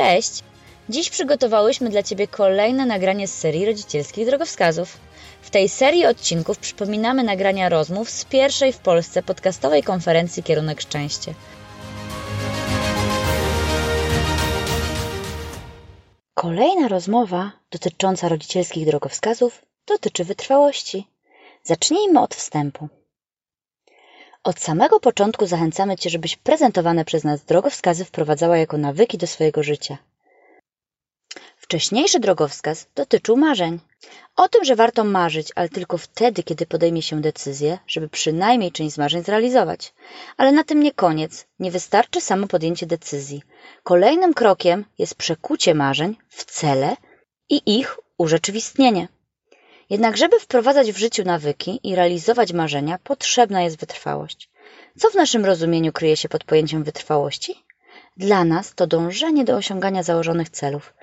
[0.00, 0.42] Cześć!
[0.88, 4.98] Dziś przygotowałyśmy dla Ciebie kolejne nagranie z serii rodzicielskich drogowskazów.
[5.42, 11.34] W tej serii odcinków przypominamy nagrania rozmów z pierwszej w Polsce podcastowej konferencji Kierunek Szczęście.
[16.34, 21.06] Kolejna rozmowa dotycząca rodzicielskich drogowskazów dotyczy wytrwałości.
[21.62, 22.88] Zacznijmy od wstępu.
[24.44, 29.62] Od samego początku zachęcamy Cię, żebyś prezentowane przez nas drogowskazy wprowadzała jako nawyki do swojego
[29.62, 29.98] życia.
[31.56, 33.80] Wcześniejszy drogowskaz dotyczył marzeń.
[34.36, 38.94] O tym, że warto marzyć, ale tylko wtedy, kiedy podejmie się decyzję, żeby przynajmniej część
[38.94, 39.94] z marzeń zrealizować.
[40.36, 41.46] Ale na tym nie koniec.
[41.58, 43.42] Nie wystarczy samo podjęcie decyzji.
[43.82, 46.96] Kolejnym krokiem jest przekucie marzeń w cele
[47.48, 49.08] i ich urzeczywistnienie.
[49.90, 54.50] Jednak, żeby wprowadzać w życiu nawyki i realizować marzenia, potrzebna jest wytrwałość.
[54.98, 57.64] Co w naszym rozumieniu kryje się pod pojęciem wytrwałości?
[58.16, 60.94] Dla nas to dążenie do osiągania założonych celów.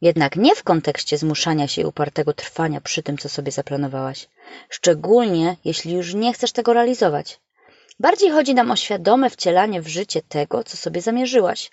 [0.00, 4.28] Jednak nie w kontekście zmuszania się i upartego trwania przy tym, co sobie zaplanowałaś.
[4.68, 7.40] Szczególnie, jeśli już nie chcesz tego realizować.
[8.00, 11.70] Bardziej chodzi nam o świadome wcielanie w życie tego, co sobie zamierzyłaś.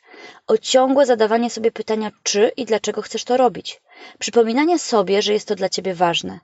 [0.48, 3.82] O ciągłe zadawanie sobie pytania, czy i dlaczego chcesz to robić.
[4.20, 6.40] Przypominanie sobie, że jest to dla ciebie ważne.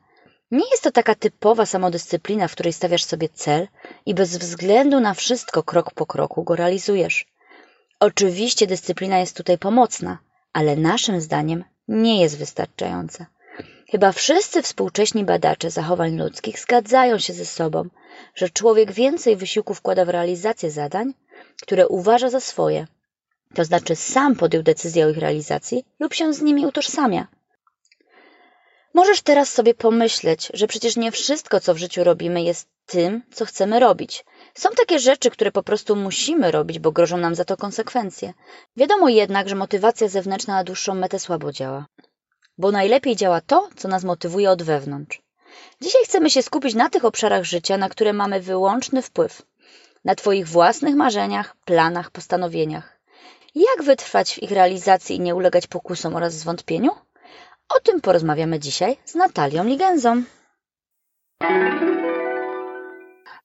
[0.53, 3.67] Nie jest to taka typowa samodyscyplina, w której stawiasz sobie cel
[4.05, 7.25] i bez względu na wszystko krok po kroku go realizujesz.
[7.99, 10.17] Oczywiście dyscyplina jest tutaj pomocna,
[10.53, 13.25] ale naszym zdaniem nie jest wystarczająca.
[13.91, 17.89] Chyba wszyscy współcześni badacze zachowań ludzkich zgadzają się ze sobą,
[18.35, 21.13] że człowiek więcej wysiłku wkłada w realizację zadań,
[21.61, 22.87] które uważa za swoje,
[23.53, 27.27] to znaczy sam podjął decyzję o ich realizacji lub się z nimi utożsamia.
[28.93, 33.45] Możesz teraz sobie pomyśleć, że przecież nie wszystko, co w życiu robimy, jest tym, co
[33.45, 34.25] chcemy robić.
[34.53, 38.33] Są takie rzeczy, które po prostu musimy robić, bo grożą nam za to konsekwencje.
[38.77, 41.85] Wiadomo jednak, że motywacja zewnętrzna na dłuższą metę słabo działa,
[42.57, 45.21] bo najlepiej działa to, co nas motywuje od wewnątrz.
[45.81, 49.41] Dzisiaj chcemy się skupić na tych obszarach życia, na które mamy wyłączny wpływ.
[50.05, 52.99] Na Twoich własnych marzeniach, planach, postanowieniach.
[53.55, 56.91] Jak wytrwać w ich realizacji i nie ulegać pokusom oraz zwątpieniu?
[57.77, 60.23] O tym porozmawiamy dzisiaj z Natalią Ligenzą.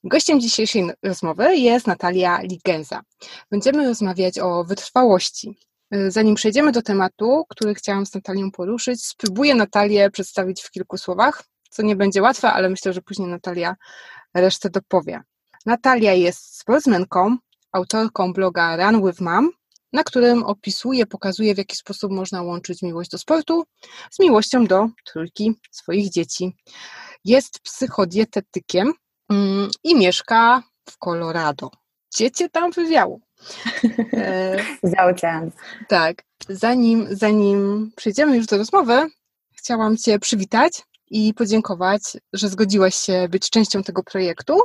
[0.05, 3.01] Gościem dzisiejszej rozmowy jest Natalia Ligenza.
[3.51, 5.59] Będziemy rozmawiać o wytrwałości.
[6.09, 11.45] Zanim przejdziemy do tematu, który chciałam z Natalią poruszyć, spróbuję Natalię przedstawić w kilku słowach,
[11.71, 13.77] co nie będzie łatwe, ale myślę, że później Natalia
[14.35, 15.21] resztę dopowie.
[15.67, 17.37] Natalia jest sportsmenką,
[17.73, 19.51] autorką bloga Run with Mom,
[19.93, 23.65] na którym opisuje, pokazuje, w jaki sposób można łączyć miłość do sportu
[24.11, 26.57] z miłością do trójki swoich dzieci.
[27.25, 28.93] Jest psychodietetykiem
[29.31, 31.71] mm, i mieszka w Colorado.
[32.15, 33.19] Dziecię tam wywiało.
[34.83, 35.51] Za ocean.
[35.89, 36.23] Tak.
[36.49, 39.07] Zanim, zanim przejdziemy już do rozmowy,
[39.57, 44.61] chciałam Cię przywitać i podziękować, że zgodziłaś się być częścią tego projektu.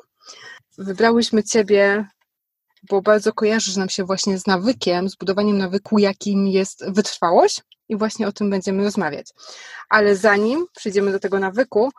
[0.78, 2.08] Wybrałyśmy Ciebie
[2.90, 7.98] bo bardzo kojarzysz nam się właśnie z nawykiem, z budowaniem nawyku, jakim jest wytrwałość i
[7.98, 9.28] właśnie o tym będziemy rozmawiać.
[9.90, 11.92] Ale zanim przejdziemy do tego nawyku,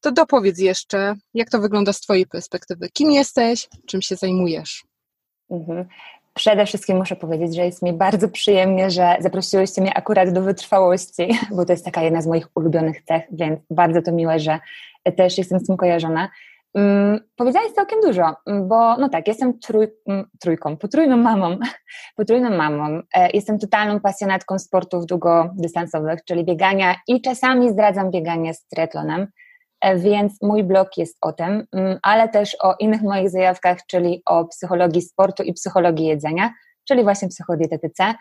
[0.00, 2.88] to dopowiedz jeszcze, jak to wygląda z Twojej perspektywy.
[2.92, 4.84] Kim jesteś, czym się zajmujesz?
[5.50, 5.84] Mhm.
[6.34, 11.28] Przede wszystkim muszę powiedzieć, że jest mi bardzo przyjemnie, że zaprosiłyście mnie akurat do wytrwałości,
[11.56, 14.58] bo to jest taka jedna z moich ulubionych cech, więc bardzo to miłe, że
[15.16, 16.28] też jestem z tym kojarzona.
[16.76, 21.58] Um, powiedziałaś całkiem dużo, mm, bo no tak, jestem trój, um, trójką, potrójną mamą,
[22.16, 23.00] potrójną mamą.
[23.14, 29.26] E, jestem totalną pasjonatką sportów długodystansowych, czyli biegania i czasami zdradzam bieganie z triatlonem,
[29.80, 31.66] e, więc mój blog jest o tym,
[32.02, 36.52] ale też o innych moich zajawkach, czyli o psychologii sportu i psychologii jedzenia,
[36.88, 38.14] czyli właśnie psychodietetyce.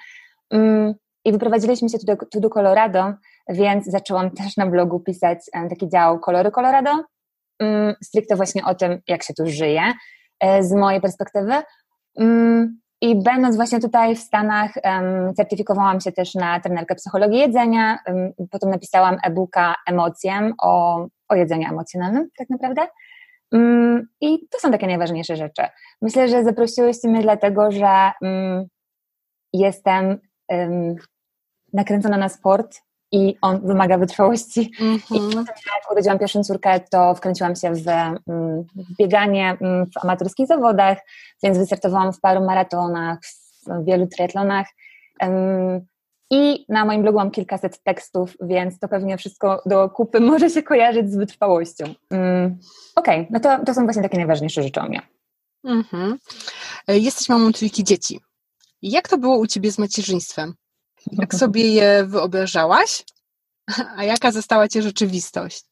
[1.25, 3.13] I wyprowadziliśmy się tu do, tu do Colorado,
[3.49, 7.14] więc zaczęłam też na blogu pisać e, taki dział Kolory Colorado, Mm,
[8.03, 9.93] stricte właśnie o tym, jak się tu żyje
[10.39, 11.53] e, z mojej perspektywy.
[12.19, 14.71] Mm, I będąc właśnie tutaj w Stanach,
[15.35, 17.99] certyfikowałam się też na trenerkę psychologii jedzenia,
[18.51, 22.87] potem napisałam e-booka Emocjem o, o jedzeniu emocjonalnym, tak naprawdę.
[23.51, 25.63] Mm, I to są takie najważniejsze rzeczy.
[26.01, 28.11] Myślę, że zaprosiłyście mnie dlatego, że
[29.53, 30.19] jestem
[31.73, 32.81] nakręcona na sport
[33.15, 34.71] i on wymaga wytrwałości.
[34.79, 35.15] Mm -hmm.
[35.15, 35.45] I mhm.
[35.45, 40.47] potem jak urodziłam pierwszą córkę, to wkręciłam się w, mm, w bieganie mm, w amatorskich
[40.47, 40.97] zawodach,
[41.43, 43.19] więc wystartowałam w paru maratonach,
[43.67, 44.67] w wielu triatlonach.
[46.31, 50.63] I na moim blogu mam kilkaset tekstów, więc to pewnie wszystko do kupy może się
[50.63, 51.85] kojarzyć z wytrwałością.
[52.95, 55.01] Okej, okay, no to, to są właśnie takie najważniejsze rzeczy o mnie.
[55.63, 56.17] Mm -hmm.
[56.87, 58.19] Jesteś mamą trójki dzieci.
[58.81, 60.53] Jak to było u Ciebie z macierzyństwem?
[61.11, 63.03] Jak sobie je wyobrażałaś?
[63.97, 65.63] A jaka została Cię rzeczywistość?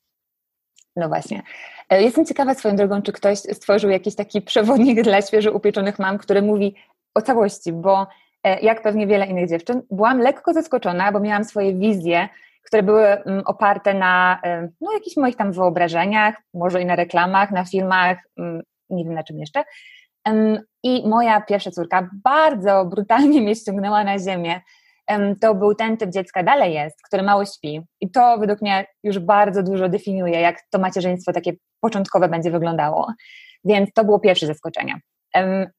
[0.95, 1.41] No właśnie.
[1.89, 6.17] E, jestem ciekawa swoją drogą, czy ktoś stworzył jakiś taki przewodnik dla świeżo upieczonych mam,
[6.17, 6.75] który mówi
[7.15, 8.07] o całości, bo
[8.43, 12.29] e, jak pewnie wiele innych dziewczyn, byłam lekko zaskoczona, bo miałam swoje wizje,
[12.63, 17.51] które były mm, oparte na e, no, jakichś moich tam wyobrażeniach, może i na reklamach,
[17.51, 19.63] na filmach, mm, nie wiem na czym jeszcze.
[20.83, 24.61] I moja pierwsza córka bardzo brutalnie mnie ściągnęła na ziemię.
[25.41, 27.81] To był ten typ dziecka, dalej jest, który mało śpi.
[28.01, 33.13] I to według mnie już bardzo dużo definiuje, jak to macierzyństwo takie początkowe będzie wyglądało.
[33.65, 34.99] Więc to było pierwsze zaskoczenie.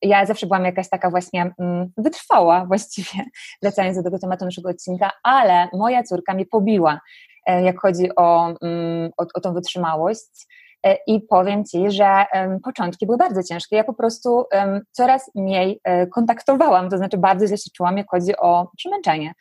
[0.03, 3.25] Ja zawsze byłam jakaś taka właśnie mm, wytrwała właściwie,
[3.63, 7.01] wracając do tego tematu naszego odcinka, ale moja córka mnie pobiła,
[7.47, 10.47] e, jak chodzi o, mm, o, o tą wytrzymałość.
[10.85, 12.25] E, I powiem Ci, że
[12.65, 13.77] początki były bardzo ciężkie.
[13.77, 14.45] Ja po prostu
[14.93, 19.35] coraz mniej e, kontaktowałam, to znaczy bardzo źle się czułam, jak chodzi o przemęczenie.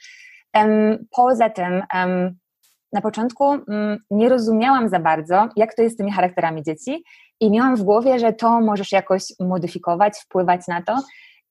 [1.12, 1.84] Poza tym,
[2.94, 7.04] na początku mm, nie rozumiałam za bardzo, jak to jest z tymi charakterami dzieci,
[7.40, 10.95] i miałam w głowie, że to możesz jakoś modyfikować, wpływać na to.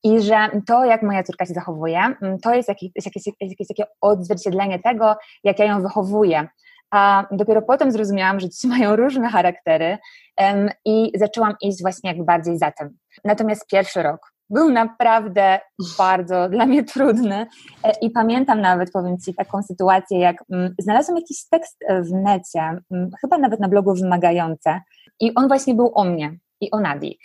[0.05, 3.85] I że to, jak moja córka się zachowuje, mm, to jest jakieś, jakieś, jakieś takie
[4.00, 6.49] odzwierciedlenie tego, jak ja ją wychowuję
[6.93, 9.99] a dopiero potem zrozumiałam, że ci mają różne charaktery
[10.39, 12.99] um, i zaczęłam iść właśnie jakby bardziej za tym.
[13.25, 15.61] Natomiast pierwszy rok był naprawdę
[15.99, 17.47] bardzo dla mnie trudny
[17.85, 22.81] e, i pamiętam nawet, powiem Ci, taką sytuację, jak um, znalazłam jakiś tekst w necie,
[22.91, 24.81] um, chyba nawet na blogu Wymagające
[25.21, 27.19] i on właśnie był o mnie i o Nadi.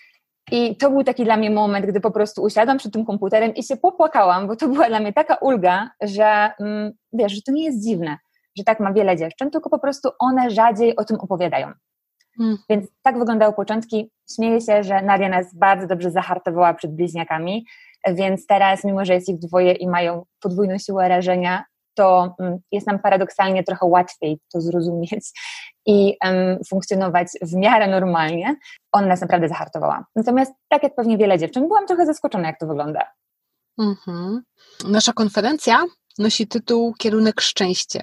[0.51, 3.63] I to był taki dla mnie moment, gdy po prostu usiadłam przed tym komputerem i
[3.63, 7.65] się popłakałam, bo to była dla mnie taka ulga, że mm, wiesz, że to nie
[7.65, 8.17] jest dziwne
[8.57, 11.71] że tak ma wiele dziewczyn, tylko po prostu one rzadziej o tym opowiadają.
[12.37, 12.57] Hmm.
[12.69, 14.11] Więc tak wyglądały początki.
[14.35, 17.65] Śmieję się, że Nadia nas bardzo dobrze zahartowała przed bliźniakami,
[18.07, 21.63] więc teraz, mimo że jest ich dwoje i mają podwójną siłę rażenia,
[21.95, 25.31] to mm, jest nam paradoksalnie trochę łatwiej to zrozumieć
[25.85, 28.55] i um, funkcjonować w miarę normalnie.
[28.91, 30.05] On nas naprawdę zahartowała.
[30.15, 33.01] Natomiast, tak jak pewnie wiele dziewczyn, byłam trochę zaskoczona, jak to wygląda.
[33.79, 34.41] Mhm.
[34.87, 35.83] Nasza konferencja
[36.19, 38.01] nosi tytuł Kierunek Szczęście.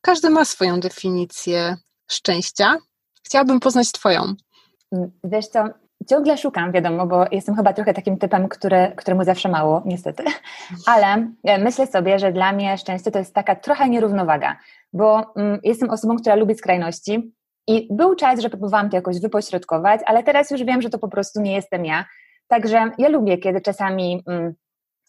[0.00, 1.76] Każdy ma swoją definicję
[2.10, 2.76] szczęścia.
[3.26, 4.34] Chciałabym poznać Twoją.
[5.24, 5.64] Wiesz co,
[6.08, 10.24] ciągle szukam, wiadomo, bo jestem chyba trochę takim typem, który, któremu zawsze mało, niestety.
[10.86, 14.56] Ale e, myślę sobie, że dla mnie szczęście to jest taka trochę nierównowaga,
[14.92, 17.34] bo mm, jestem osobą, która lubi skrajności
[17.66, 21.08] i był czas, że próbowałam to jakoś wypośrodkować, ale teraz już wiem, że to po
[21.08, 22.04] prostu nie jestem ja.
[22.48, 24.54] Także ja lubię, kiedy czasami mm,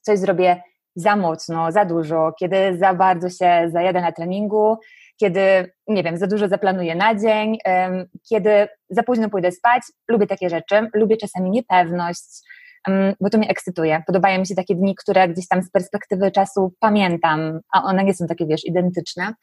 [0.01, 0.61] coś zrobię
[0.95, 4.77] za mocno, za dużo, kiedy za bardzo się zajadę na treningu,
[5.17, 7.57] kiedy, nie wiem, za dużo zaplanuję na dzień,
[8.29, 9.81] kiedy za późno pójdę spać.
[10.07, 12.23] Lubię takie rzeczy, lubię czasami niepewność,
[13.21, 14.03] bo to mnie ekscytuje.
[14.07, 18.13] Podobają mi się takie dni, które gdzieś tam z perspektywy czasu pamiętam, a one nie
[18.13, 19.33] są takie, wiesz, identyczne,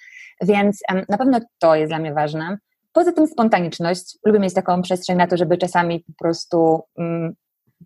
[0.43, 2.59] więc na pewno to jest dla mnie ważne.
[2.93, 4.19] Poza tym spontaniczność.
[4.27, 6.83] Lubię mieć taką przestrzeń na to, żeby czasami po prostu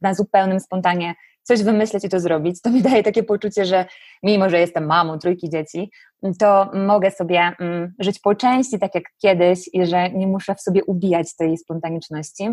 [0.03, 1.15] na zupełnym spontanie
[1.47, 3.87] coś wymyśleć i to zrobić, to mi daje takie poczucie, że
[4.23, 5.91] mimo, że jestem mamą trójki dzieci,
[6.39, 10.61] to mogę sobie mm, żyć po części tak jak kiedyś i że nie muszę w
[10.61, 12.51] sobie ubijać tej spontaniczności.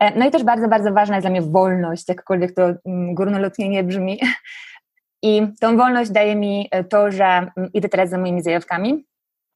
[0.00, 3.68] E, no i też bardzo, bardzo ważna jest dla mnie wolność, jakkolwiek to mm, górnolotnie
[3.68, 4.20] nie brzmi.
[5.22, 9.04] I tą wolność daje mi e, to, że mm, idę teraz za moimi zajawkami,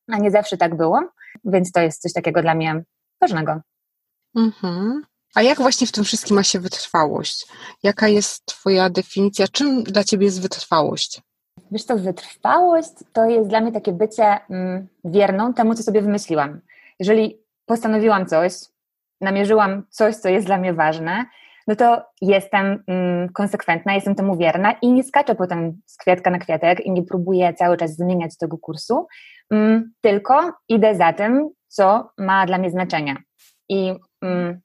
[0.09, 1.01] a nie zawsze tak było,
[1.45, 2.83] więc to jest coś takiego dla mnie
[3.21, 3.61] ważnego.
[4.37, 5.03] Mhm.
[5.35, 7.47] A jak właśnie w tym wszystkim ma się wytrwałość?
[7.83, 9.49] Jaka jest Twoja definicja?
[9.49, 11.21] Czym dla Ciebie jest wytrwałość?
[11.71, 16.61] Wiesz co, wytrwałość to jest dla mnie takie bycie mm, wierną temu, co sobie wymyśliłam.
[16.99, 18.53] Jeżeli postanowiłam coś,
[19.21, 21.25] namierzyłam coś, co jest dla mnie ważne,
[21.67, 26.39] no to jestem mm, konsekwentna, jestem temu wierna i nie skaczę potem z kwiatka na
[26.39, 29.07] kwiatek i nie próbuję cały czas zmieniać tego kursu,
[29.51, 33.17] mm, tylko idę za tym, co ma dla mnie znaczenie.
[33.69, 33.95] I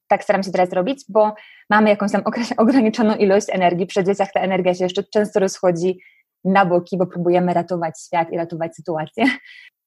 [0.07, 1.33] tak staram się teraz robić, bo
[1.69, 2.21] mamy jakąś tam
[2.57, 3.87] ograniczoną ilość energii.
[3.87, 5.99] Przy dzieciach ta energia się jeszcze często rozchodzi
[6.45, 9.25] na boki, bo próbujemy ratować świat i ratować sytuację.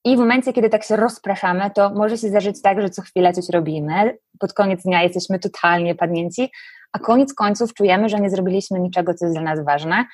[0.05, 3.33] I w momencie, kiedy tak się rozpraszamy, to może się zdarzyć tak, że co chwilę
[3.33, 6.51] coś robimy, pod koniec dnia jesteśmy totalnie padnięci,
[6.93, 10.05] a koniec końców czujemy, że nie zrobiliśmy niczego, co jest dla nas ważne.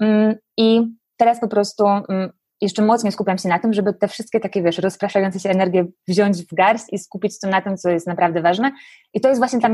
[0.00, 0.82] Mm, I
[1.16, 2.30] teraz po prostu mm,
[2.60, 6.42] jeszcze mocniej skupiam się na tym, żeby te wszystkie takie, wiesz, rozpraszające się energie wziąć
[6.42, 8.72] w garść i skupić to na tym, co jest naprawdę ważne.
[9.14, 9.68] I to jest właśnie ta,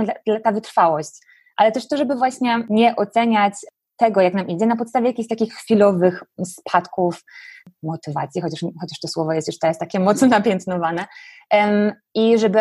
[0.45, 1.11] ta wytrwałość.
[1.57, 3.55] Ale też to, żeby właśnie nie oceniać
[3.97, 7.25] tego, jak nam idzie, na podstawie jakichś takich chwilowych spadków
[7.83, 11.07] motywacji, chociaż, chociaż to słowo jest już teraz takie mocno napiętnowane.
[11.53, 12.61] Um, I żeby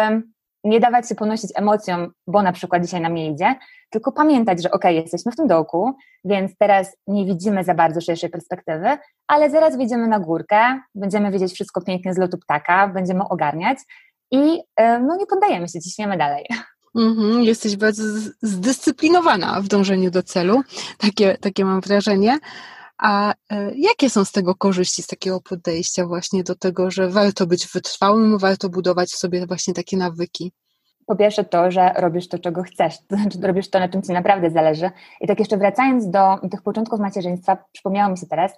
[0.63, 3.55] nie dawać się ponosić emocjom, bo na przykład dzisiaj nam nie idzie,
[3.89, 5.93] tylko pamiętać, że ok, jesteśmy w tym dołku,
[6.25, 8.97] więc teraz nie widzimy za bardzo szerszej perspektywy,
[9.27, 13.77] ale zaraz wyjdziemy na górkę, będziemy widzieć wszystko pięknie z lotu ptaka, będziemy ogarniać
[14.31, 16.45] i e, no nie poddajemy się, ciśniemy dalej.
[16.95, 18.03] Mhm, jesteś bardzo
[18.41, 20.61] zdyscyplinowana w dążeniu do celu,
[20.97, 22.39] takie, takie mam wrażenie.
[22.99, 27.47] A e, jakie są z tego korzyści, z takiego podejścia właśnie do tego, że warto
[27.47, 30.51] być wytrwałym, warto budować w sobie właśnie takie nawyki?
[31.05, 34.11] Po pierwsze to, że robisz to, czego chcesz, to znaczy robisz to, na czym ci
[34.11, 34.89] naprawdę zależy.
[35.21, 38.51] I tak jeszcze wracając do tych początków macierzyństwa, przypomniało mi się teraz,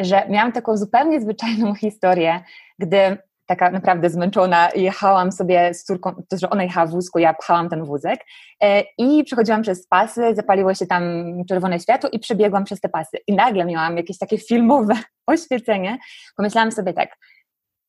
[0.00, 2.44] że miałam taką zupełnie zwyczajną historię,
[2.78, 7.34] gdy taka naprawdę zmęczona, jechałam sobie z córką, to że ona jechała w wózku, ja
[7.34, 8.20] pchałam ten wózek
[8.62, 11.02] e, i przechodziłam przez pasy, zapaliło się tam
[11.48, 13.18] czerwone światło i przebiegłam przez te pasy.
[13.26, 14.94] I nagle miałam jakieś takie filmowe
[15.26, 15.98] oświecenie.
[16.36, 17.16] Pomyślałam sobie tak,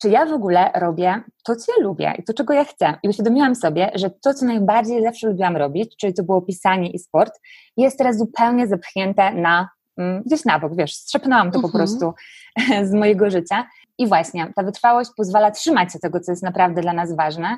[0.02, 2.94] czy ja w ogóle robię to, co ja lubię i to, czego ja chcę.
[3.04, 7.00] I uświadomiłam sobie, że to, co najbardziej zawsze lubiłam robić, czyli to było pisanie i
[7.00, 7.34] sport,
[7.78, 11.84] jest teraz zupełnie zepchnięte na mm, gdzieś na bok, wiesz, strzepnęłam to po mhm.
[11.84, 12.14] prostu
[12.90, 16.94] z mojego życia i właśnie ta wytrwałość pozwala trzymać się tego, co jest naprawdę dla
[16.94, 17.58] nas ważne.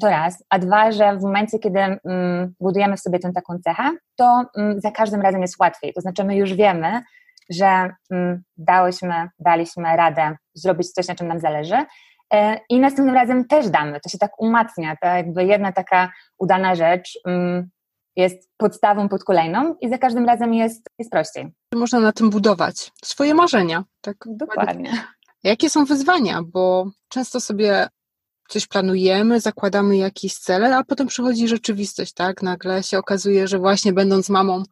[0.00, 0.44] To raz.
[0.50, 1.80] A dwa, że w momencie, kiedy
[2.60, 4.44] budujemy w sobie tę taką cechę, to
[4.76, 5.92] za każdym razem jest łatwiej.
[5.92, 7.02] To znaczy, my już wiemy,
[7.50, 7.90] że
[8.56, 11.84] dałyśmy, daliśmy radę zrobić coś, na czym nam zależy.
[12.34, 14.00] E, I następnym razem też damy.
[14.00, 14.96] To się tak umacnia.
[15.02, 17.18] To jakby jedna taka udana rzecz
[18.16, 21.52] jest podstawą pod kolejną i za każdym razem jest, jest prościej.
[21.74, 23.84] Można na tym budować swoje marzenia.
[24.00, 24.90] Tak Dokładnie.
[25.44, 26.42] Jakie są wyzwania?
[26.42, 27.88] Bo często sobie
[28.48, 32.42] coś planujemy, zakładamy jakieś cele, a potem przychodzi rzeczywistość, tak?
[32.42, 34.62] Nagle się okazuje, że właśnie będąc mamą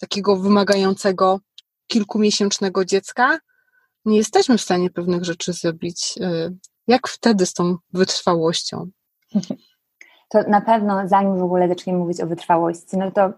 [0.00, 1.40] takiego wymagającego
[1.86, 3.38] kilkumiesięcznego dziecka,
[4.04, 6.14] nie jesteśmy w stanie pewnych rzeczy zrobić.
[6.20, 8.90] Y, jak wtedy z tą wytrwałością?
[10.32, 13.32] To na pewno, zanim w ogóle zaczniemy mówić o wytrwałości, no to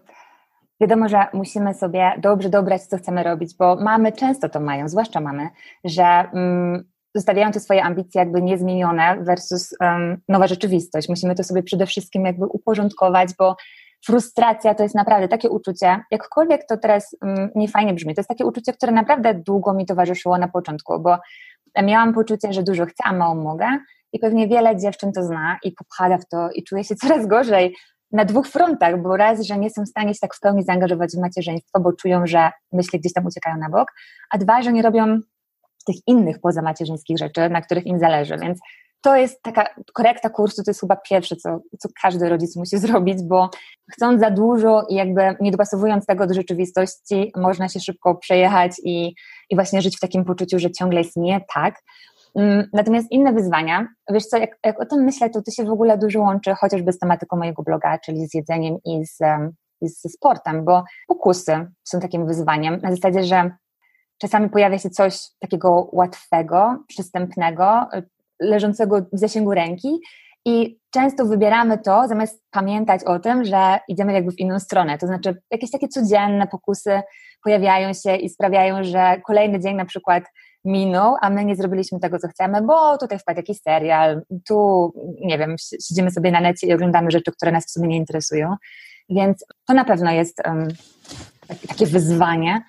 [0.83, 5.21] wiadomo, że musimy sobie dobrze dobrać, co chcemy robić, bo mamy często to mają, zwłaszcza
[5.21, 5.49] mamy,
[5.83, 6.83] że mm,
[7.15, 11.09] zostawiają te swoje ambicje jakby niezmienione versus um, nowa rzeczywistość.
[11.09, 13.55] Musimy to sobie przede wszystkim jakby uporządkować, bo
[14.05, 18.45] frustracja to jest naprawdę takie uczucie, jakkolwiek to teraz um, niefajnie brzmi, to jest takie
[18.45, 21.17] uczucie, które naprawdę długo mi towarzyszyło na początku, bo
[21.83, 23.67] miałam poczucie, że dużo chcę, a mało mogę
[24.13, 27.75] i pewnie wiele dziewczyn to zna i popchada w to i czuje się coraz gorzej,
[28.13, 31.11] na dwóch frontach, bo raz, że nie są w stanie się tak w pełni zaangażować
[31.11, 33.87] w macierzyństwo, bo czują, że myśli gdzieś tam uciekają na bok,
[34.29, 35.19] a dwa, że nie robią
[35.87, 38.59] tych innych pozamacierzyńskich rzeczy, na których im zależy, więc
[39.01, 43.23] to jest taka korekta kursu, to jest chyba pierwsze, co, co każdy rodzic musi zrobić,
[43.23, 43.49] bo
[43.91, 49.15] chcąc za dużo i jakby nie dopasowując tego do rzeczywistości, można się szybko przejechać i,
[49.49, 51.75] i właśnie żyć w takim poczuciu, że ciągle jest nie tak,
[52.73, 55.97] natomiast inne wyzwania, wiesz co, jak, jak o tym myślę, to to się w ogóle
[55.97, 59.17] dużo łączy chociażby z tematyką mojego bloga, czyli z jedzeniem i z,
[59.81, 63.51] i ze sportem, bo pokusy są takim wyzwaniem na zasadzie, że
[64.17, 67.87] czasami pojawia się coś takiego łatwego, przystępnego,
[68.39, 69.99] leżącego w zasięgu ręki
[70.45, 74.97] i często wybieramy to, zamiast pamiętać o tym, że idziemy jakby w inną stronę.
[74.97, 77.01] To znaczy, jakieś takie codzienne pokusy
[77.43, 80.23] pojawiają się i sprawiają, że kolejny dzień na przykład
[80.65, 84.91] minął, a my nie zrobiliśmy tego, co chcemy, bo tutaj wpadł jakiś serial, tu,
[85.21, 85.55] nie wiem,
[85.87, 88.55] siedzimy sobie na necie i oglądamy rzeczy, które nas w sumie nie interesują.
[89.09, 90.67] Więc to na pewno jest um,
[91.67, 92.61] takie wyzwanie.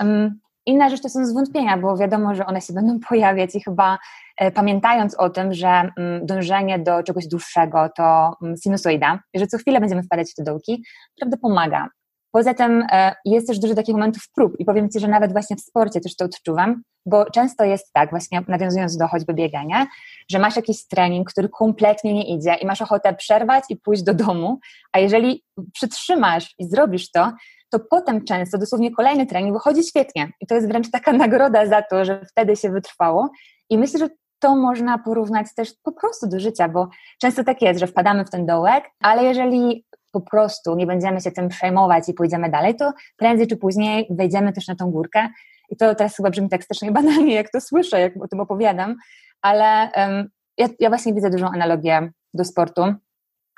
[0.00, 3.98] Um, inna rzecz to są zwątpienia, bo wiadomo, że one się będą pojawiać i chyba
[4.36, 9.58] e, pamiętając o tym, że mm, dążenie do czegoś dłuższego to mm, sinusoida, że co
[9.58, 10.84] chwilę będziemy wpadać w te dołki,
[11.20, 11.88] naprawdę pomaga.
[12.32, 15.56] Poza tym e, jest też dużo takich momentów prób i powiem Ci, że nawet właśnie
[15.56, 19.86] w sporcie też to odczuwam, bo często jest tak, właśnie nawiązując do choćby biegania,
[20.30, 24.14] że masz jakiś trening, który kompletnie nie idzie i masz ochotę przerwać i pójść do
[24.14, 24.58] domu,
[24.92, 27.32] a jeżeli przytrzymasz i zrobisz to,
[27.70, 30.32] to potem często dosłownie kolejny trening wychodzi świetnie.
[30.40, 33.30] I to jest wręcz taka nagroda za to, że wtedy się wytrwało.
[33.70, 34.08] I myślę, że
[34.40, 36.88] to można porównać też po prostu do życia, bo
[37.20, 41.30] często tak jest, że wpadamy w ten dołek, ale jeżeli po prostu nie będziemy się
[41.30, 45.28] tym przejmować i pójdziemy dalej, to prędzej czy później wejdziemy też na tą górkę.
[45.70, 48.96] I to teraz chyba brzmi tak strasznie banalnie, jak to słyszę, jak o tym opowiadam,
[49.42, 52.94] ale um, ja, ja właśnie widzę dużą analogię do sportu.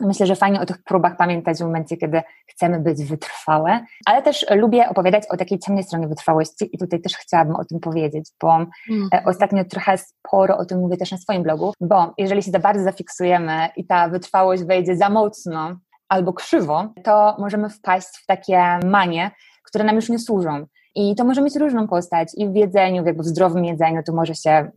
[0.01, 4.47] Myślę, że fajnie o tych próbach pamiętać w momencie, kiedy chcemy być wytrwałe, ale też
[4.51, 8.55] lubię opowiadać o takiej ciemnej stronie wytrwałości i tutaj też chciałabym o tym powiedzieć, bo
[8.55, 9.09] mm.
[9.27, 12.85] ostatnio trochę sporo o tym mówię też na swoim blogu, bo jeżeli się za bardzo
[12.85, 15.77] zafiksujemy i ta wytrwałość wejdzie za mocno
[16.13, 19.31] albo krzywo, to możemy wpaść w takie manie,
[19.65, 20.67] które nam już nie służą.
[20.95, 24.35] I to może mieć różną postać i w jedzeniu, jakby w zdrowym jedzeniu to może
[24.35, 24.71] się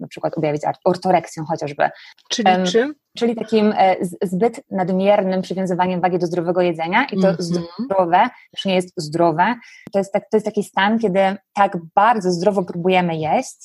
[0.00, 1.90] na przykład objawić ortoreksją chociażby.
[2.30, 2.94] Czyli um, czym?
[3.18, 7.42] czyli takim e, zbyt nadmiernym przywiązywaniem wagi do zdrowego jedzenia i to mm -hmm.
[7.42, 9.54] zdrowe już nie jest zdrowe.
[9.92, 11.20] To jest, tak, to jest taki stan, kiedy
[11.54, 13.58] tak bardzo zdrowo próbujemy jeść,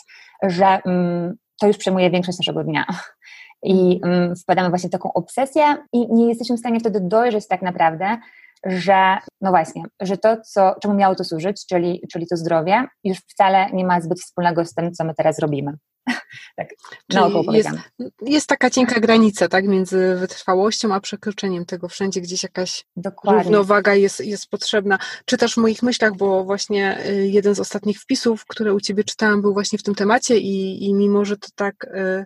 [0.44, 2.86] że mm, to już przejmuje większość naszego dnia.
[3.64, 7.62] I mm, wpadamy właśnie w taką obsesję i nie jesteśmy w stanie wtedy dojrzeć tak
[7.62, 8.18] naprawdę,
[8.66, 13.18] że no właśnie, że to, co, czemu miało to służyć, czyli, czyli to zdrowie, już
[13.18, 15.74] wcale nie ma zbyt wspólnego z tym, co my teraz robimy.
[16.56, 16.70] tak,
[17.12, 17.70] Czyli jest,
[18.22, 21.88] jest taka cienka granica, tak, między wytrwałością a przekroczeniem tego.
[21.88, 23.44] Wszędzie gdzieś jakaś Dokładnie.
[23.44, 25.00] równowaga jest, jest potrzebna.
[25.26, 29.42] Czytasz w moich myślach, bo właśnie y, jeden z ostatnich wpisów, które u Ciebie czytałam,
[29.42, 32.26] był właśnie w tym temacie i, i mimo, że to tak y,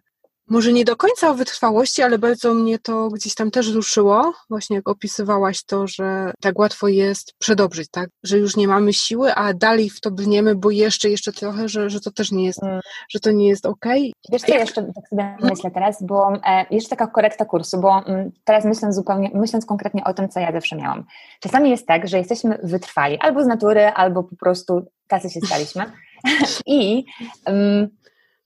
[0.49, 4.75] może nie do końca o wytrwałości, ale bardzo mnie to gdzieś tam też ruszyło, właśnie
[4.75, 8.09] jak opisywałaś to, że tak łatwo jest przedobrzyć, tak?
[8.23, 11.89] Że już nie mamy siły, a dalej w to brniemy, bo jeszcze, jeszcze trochę, że,
[11.89, 12.79] że to też nie jest, mm.
[13.09, 14.01] że to nie jest okej.
[14.01, 14.31] Okay.
[14.31, 14.61] Wiesz co, jak...
[14.61, 18.65] jeszcze tak sobie myślę teraz, bo e, jeszcze taka korekta kursu, bo m, mm, teraz
[18.65, 21.03] myślę zupełnie, myśląc konkretnie o tym, co ja zawsze miałam.
[21.39, 25.91] Czasami jest tak, że jesteśmy wytrwali, albo z natury, albo po prostu tacy się staliśmy.
[26.65, 27.05] I
[27.45, 27.89] um,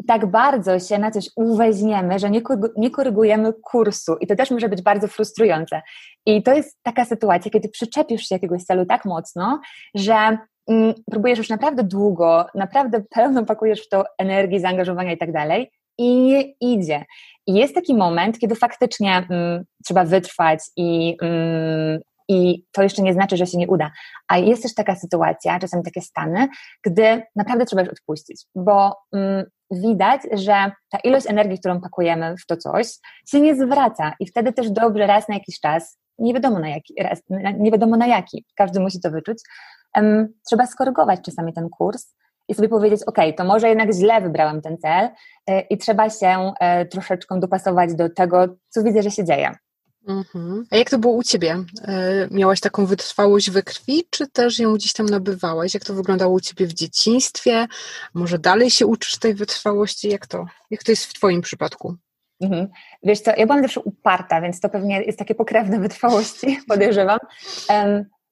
[0.07, 2.41] tak bardzo się na coś uweźmiemy, że nie,
[2.77, 5.81] nie korygujemy kursu i to też może być bardzo frustrujące.
[6.25, 9.61] I to jest taka sytuacja, kiedy przyczepisz się jakiegoś celu tak mocno,
[9.95, 15.31] że mm, próbujesz już naprawdę długo, naprawdę pełno pakujesz w to energii, zaangażowania i tak
[15.31, 17.05] dalej i nie idzie.
[17.47, 21.99] I jest taki moment, kiedy faktycznie mm, trzeba wytrwać i, mm,
[22.31, 23.91] i to jeszcze nie znaczy, że się nie uda.
[24.27, 26.47] A jest też taka sytuacja, czasami takie stany,
[26.83, 32.45] gdy naprawdę trzeba już odpuścić, bo mm, widać, że ta ilość energii, którą pakujemy w
[32.45, 32.87] to coś,
[33.27, 36.93] się nie zwraca i wtedy też dobrze raz na jakiś czas, nie wiadomo na jaki,
[36.99, 37.21] raz,
[37.59, 39.37] nie wiadomo na jaki, każdy musi to wyczuć,
[39.95, 42.15] um, trzeba skorygować czasami ten kurs
[42.47, 45.05] i sobie powiedzieć, ok, to może jednak źle wybrałem ten cel
[45.49, 49.51] y, i trzeba się y, troszeczkę dopasować do tego, co widzę, że się dzieje.
[50.07, 50.65] Mhm.
[50.71, 51.63] A jak to było u Ciebie?
[51.81, 55.73] E, miałaś taką wytrwałość we krwi, czy też ją gdzieś tam nabywałaś?
[55.73, 57.67] Jak to wyglądało u Ciebie w dzieciństwie?
[58.13, 60.09] Może dalej się uczysz tej wytrwałości?
[60.09, 61.95] Jak to, jak to jest w Twoim przypadku?
[62.41, 62.67] Mhm.
[63.03, 67.19] Wiesz co, ja byłam zawsze uparta, więc to pewnie jest takie pokrewne wytrwałości, podejrzewam.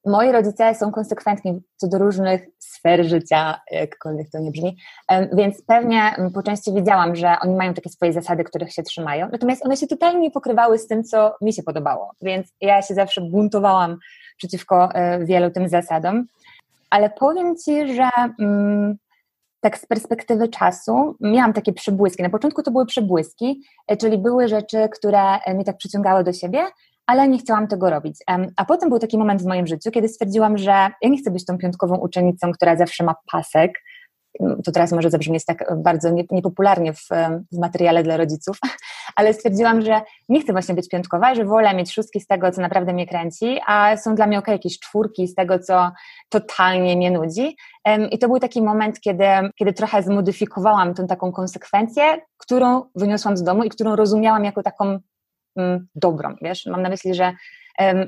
[0.06, 4.78] Moi rodzice są konsekwentni co do różnych sfer życia, jakkolwiek to nie brzmi,
[5.34, 9.66] więc pewnie po części widziałam, że oni mają takie swoje zasady, których się trzymają, natomiast
[9.66, 13.22] one się totalnie nie pokrywały z tym, co mi się podobało, więc ja się zawsze
[13.22, 13.98] buntowałam
[14.38, 16.26] przeciwko e, wielu tym zasadom,
[16.90, 18.10] ale powiem Ci, że
[18.40, 18.98] mm,
[19.62, 22.24] tak z perspektywy czasu miałam takie przebłyski.
[22.24, 26.34] Na początku to były przebłyski, e, czyli były rzeczy, które e, mnie tak przyciągały do
[26.34, 26.66] siebie,
[27.10, 28.18] ale nie chciałam tego robić.
[28.58, 31.46] A potem był taki moment w moim życiu, kiedy stwierdziłam, że ja nie chcę być
[31.46, 33.72] tą piątkową uczennicą, która zawsze ma pasek.
[34.66, 37.08] To teraz może zabrzmieć tak bardzo niepopularnie w,
[37.52, 38.58] w materiale dla rodziców,
[39.16, 42.62] ale stwierdziłam, że nie chcę właśnie być piątkowa, że wolę mieć szóstki z tego, co
[42.62, 45.92] naprawdę mnie kręci, a są dla mnie ok jakieś czwórki z tego, co
[46.30, 47.58] totalnie mnie nudzi.
[48.12, 52.04] I to był taki moment, kiedy, kiedy trochę zmodyfikowałam tą taką konsekwencję,
[52.38, 55.00] którą wyniosłam z domu i którą rozumiałam jako taką Mm,
[55.96, 57.34] dobrą, wiesz, mam na myśli, że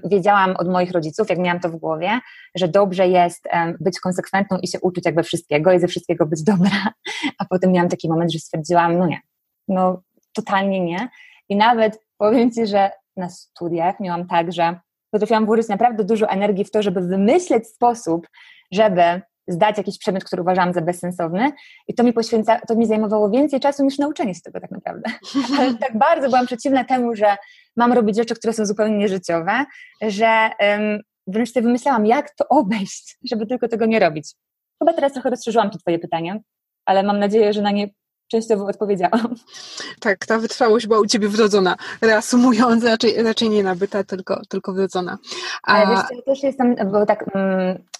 [0.05, 2.19] wiedziałam od moich rodziców, jak miałam to w głowie,
[2.55, 3.47] że dobrze jest
[3.79, 6.71] być konsekwentną i się uczyć jakby wszystkiego i ze wszystkiego być dobra,
[7.39, 9.19] a potem miałam taki moment, że stwierdziłam, no nie,
[9.67, 10.01] no
[10.33, 11.09] totalnie nie.
[11.49, 14.79] I nawet powiem Ci, że na studiach miałam tak, że
[15.11, 18.27] potrafiłam włożyć naprawdę dużo energii w to, żeby wymyśleć sposób,
[18.71, 21.51] żeby zdać jakiś przedmiot, który uważałam za bezsensowny
[21.87, 25.11] i to mi poświęca, to mi zajmowało więcej czasu niż nauczenie się tego tak naprawdę.
[25.59, 27.37] Ale tak bardzo byłam przeciwna temu, że
[27.75, 29.65] mam robić rzeczy, które są zupełnie nieżyciowe,
[30.01, 34.35] że um, wręcz sobie wymyślałam, jak to obejść, żeby tylko tego nie robić.
[34.79, 36.39] Chyba teraz trochę rozszerzyłam to twoje pytanie,
[36.85, 37.87] ale mam nadzieję, że na nie
[38.31, 39.35] częściowo odpowiedziałam.
[39.99, 41.75] Tak, ta wytrwałość była u Ciebie wrodzona.
[42.01, 45.17] Reasumując, raczej, raczej nie nabyta, tylko, tylko wrodzona.
[45.63, 45.73] A...
[45.73, 47.25] Ale wiesz, ja też jestem, bo tak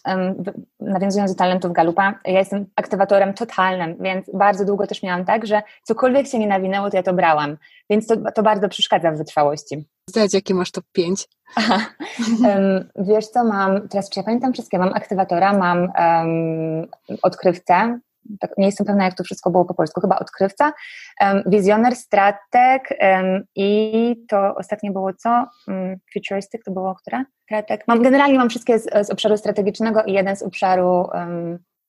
[0.06, 0.44] um,
[0.80, 5.62] nawiązując do talentów Galupa, ja jestem aktywatorem totalnym, więc bardzo długo też miałam tak, że
[5.84, 7.58] cokolwiek się nie nawinęło, to ja to brałam.
[7.90, 9.88] Więc to, to bardzo przeszkadza w wytrwałości.
[10.10, 11.28] Zdać, jakie masz top 5?
[11.58, 16.88] um, wiesz co, mam, teraz czy ja pamiętam wszystkie, mam aktywatora, mam um,
[17.22, 18.00] odkrywcę,
[18.40, 20.74] tak nie jestem pewna, jak to wszystko było po polsku, chyba odkrywca,
[21.22, 25.46] um, wizjoner, strateg um, i to ostatnie było co?
[25.68, 27.24] Um, futuristic to było które?
[27.44, 27.88] Strateg.
[27.88, 31.08] Mam, generalnie mam wszystkie z, z obszaru strategicznego i jeden z obszaru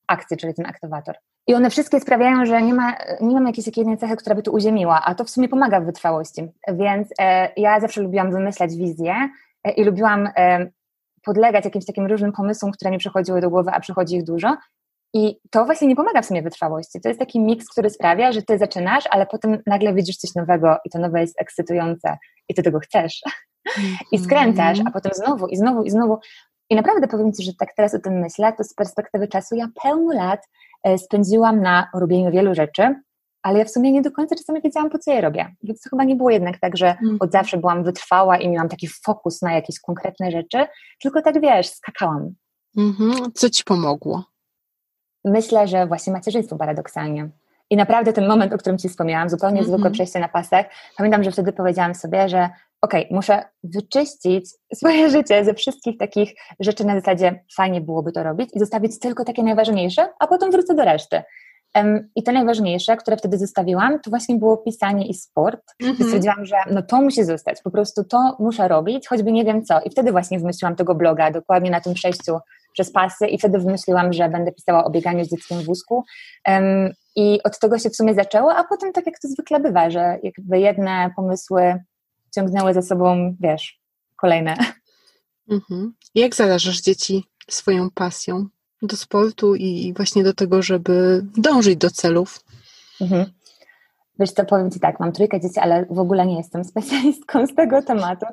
[0.07, 1.15] akcji, czyli ten aktywator.
[1.47, 4.51] I one wszystkie sprawiają, że nie, ma, nie mam jakiejś jednej cechy, która by tu
[4.53, 6.51] uziemiła, a to w sumie pomaga w wytrwałości.
[6.67, 9.29] Więc e, ja zawsze lubiłam wymyślać wizje
[9.63, 10.67] e, i lubiłam e,
[11.25, 14.57] podlegać jakimś takim różnym pomysłom, które mi przychodziły do głowy, a przychodzi ich dużo
[15.13, 17.01] I to właśnie nie pomaga w sumie wytrwałości.
[17.01, 20.77] To jest taki miks, który sprawia, że ty zaczynasz, ale potem nagle widzisz coś nowego
[20.85, 22.17] i to nowe jest ekscytujące
[22.49, 23.21] i ty tego chcesz.
[24.11, 26.17] I skręcasz, a potem znowu i znowu i znowu.
[26.69, 29.67] I naprawdę powiem Ci, że tak teraz o tym myślę, to z perspektywy czasu ja
[29.83, 30.47] pełno lat
[30.83, 32.95] e, spędziłam na robieniu wielu rzeczy,
[33.43, 35.55] ale ja w sumie nie do końca czasami wiedziałam, po co je robię.
[35.63, 37.17] Więc to chyba nie było jednak tak, że mhm.
[37.19, 40.65] od zawsze byłam wytrwała i miałam taki fokus na jakieś konkretne rzeczy,
[41.01, 42.33] tylko tak wiesz, skakałam.
[42.77, 43.31] Mhm.
[43.33, 44.23] Co Ci pomogło?
[45.25, 47.29] Myślę, że właśnie macierzyństwo paradoksalnie.
[47.69, 49.73] I naprawdę ten moment, o którym Ci wspomniałam, zupełnie mm -hmm.
[49.73, 52.49] zwykłe przejście na pasek, pamiętam, że wtedy powiedziałam sobie, że
[52.81, 58.23] okej, okay, muszę wyczyścić swoje życie ze wszystkich takich rzeczy na zasadzie fajnie byłoby to
[58.23, 61.21] robić i zostawić tylko takie najważniejsze, a potem wrócę do reszty.
[61.75, 65.61] Um, I te najważniejsze, które wtedy zostawiłam, to właśnie było pisanie i sport.
[65.83, 66.03] Mm -hmm.
[66.03, 69.81] Stwierdziłam, że no to musi zostać, po prostu to muszę robić, choćby nie wiem co.
[69.81, 72.37] I wtedy właśnie wymyśliłam tego bloga, dokładnie na tym przejściu
[72.73, 76.03] przez pasy i wtedy wymyśliłam, że będę pisała o bieganiu z dzieckiem w wózku.
[77.15, 80.17] I od tego się w sumie zaczęło, a potem tak jak to zwykle bywa, że
[80.23, 81.83] jakby jedne pomysły
[82.35, 83.79] ciągnęły za sobą, wiesz,
[84.15, 84.55] kolejne.
[85.49, 85.93] Mhm.
[86.15, 88.47] Jak zarażasz dzieci swoją pasją
[88.81, 92.39] do sportu i właśnie do tego, żeby dążyć do celów?
[93.01, 93.25] Mhm.
[94.19, 97.55] Wiesz co, powiem Ci tak, mam trójkę dzieci, ale w ogóle nie jestem specjalistką z
[97.55, 98.25] tego tematu,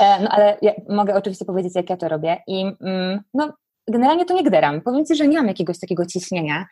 [0.00, 3.52] e, no ale ja mogę oczywiście powiedzieć, jak ja to robię i mm, no,
[3.88, 4.80] generalnie to nie gderam.
[4.80, 6.66] Powiem Ci, że nie mam jakiegoś takiego ciśnienia,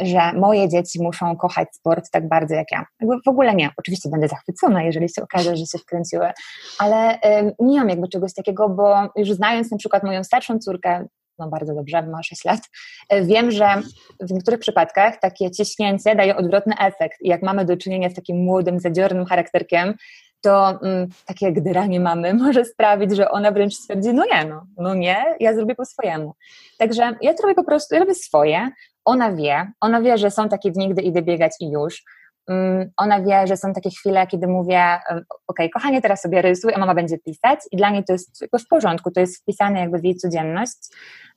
[0.00, 2.84] że moje dzieci muszą kochać sport tak bardzo jak ja.
[3.00, 3.70] Jakby w ogóle nie.
[3.76, 6.30] Oczywiście będę zachwycona, jeżeli się okaże, że się wkręciły,
[6.78, 7.18] ale
[7.58, 11.06] nie mam jakby czegoś takiego, bo już znając na przykład moją starszą córkę,
[11.38, 12.60] no bardzo dobrze, ma 6 lat,
[13.08, 13.82] e, wiem, że
[14.20, 17.20] w niektórych przypadkach takie ciśnięcie daje odwrotny efekt.
[17.20, 19.94] I jak mamy do czynienia z takim młodym, zadziornym charakterkiem,
[20.42, 24.94] to mm, takie gdyranie mamy może sprawić, że ona wręcz stwierdzi, no nie, no, no
[24.94, 26.34] nie, ja zrobię po swojemu.
[26.78, 28.70] Także ja to robię po prostu, ja robię swoje,
[29.04, 32.02] ona wie, ona wie, że są takie dni, gdy idę biegać i już,
[32.48, 34.98] mm, ona wie, że są takie chwile, kiedy mówię,
[35.46, 38.68] ok, kochanie, teraz sobie rysuj, a mama będzie pisać i dla niej to jest w
[38.68, 40.78] porządku, to jest wpisane jakby w jej codzienność,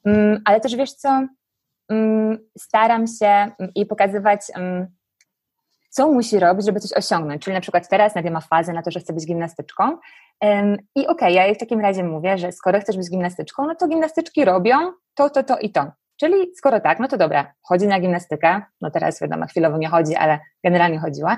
[0.05, 1.27] mm, ale też wiesz co,
[2.57, 4.41] staram się jej pokazywać
[5.95, 7.41] co musi robić, żeby coś osiągnąć.
[7.41, 9.97] Czyli na przykład teraz Nadia ma fazę na to, że chce być gimnastyczką.
[10.95, 13.75] I okej, okay, ja jej w takim razie mówię, że skoro chcesz być gimnastyczką, no
[13.75, 14.75] to gimnastyczki robią
[15.13, 15.91] to, to, to i to.
[16.19, 20.15] Czyli skoro tak, no to dobra, chodzi na gimnastykę, no teraz wiadomo, chwilowo nie chodzi,
[20.15, 21.37] ale generalnie chodziła.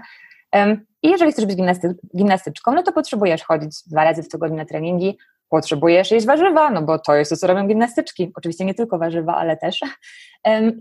[1.04, 4.66] I jeżeli chcesz być gimnasty gimnastyczką, no to potrzebujesz chodzić dwa razy w tygodniu na
[4.66, 5.18] treningi,
[5.50, 8.32] potrzebujesz jeść warzywa, no bo to jest to, co robią gimnastyczki.
[8.36, 9.80] Oczywiście nie tylko warzywa, ale też.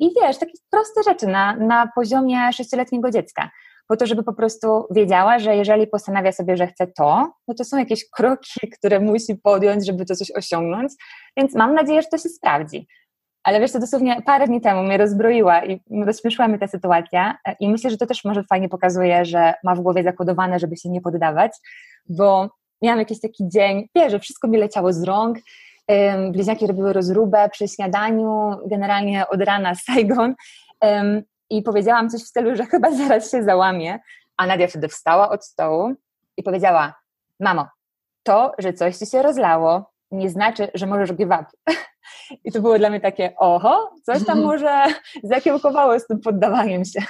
[0.01, 3.51] I wiesz, takie proste rzeczy na, na poziomie sześcioletniego dziecka.
[3.89, 7.65] Po to, żeby po prostu wiedziała, że jeżeli postanawia sobie, że chce to, no to
[7.65, 10.93] są jakieś kroki, które musi podjąć, żeby to coś osiągnąć.
[11.37, 12.87] Więc mam nadzieję, że to się sprawdzi.
[13.45, 17.57] Ale wiesz, to dosłownie parę dni temu mnie rozbroiła i rozśmieszyła mnie ta sytuacja e,
[17.61, 20.89] i myślę, że to też może fajnie pokazuje, że ma w głowie zakodowane, żeby się
[20.89, 21.53] nie poddawać,
[22.09, 22.51] bo
[22.83, 25.39] miałam jakiś taki dzień, wiesz, że wszystko mi leciało z rąk,
[26.31, 30.35] bliźniaki robiły rozróbę przy śniadaniu, generalnie od rana Saigon
[31.51, 33.99] i powiedziałam coś w stylu, że chyba zaraz się załamie,
[34.37, 35.95] a Nadia wtedy wstała od stołu
[36.37, 36.95] i powiedziała,
[37.41, 37.67] mamo,
[38.23, 41.47] to, że coś ci się rozlało, nie znaczy, że możesz give up.
[42.45, 44.45] I to było dla mnie takie, oho, coś tam mhm.
[44.45, 44.85] może
[45.35, 47.01] zakiełkowało z tym poddawaniem się.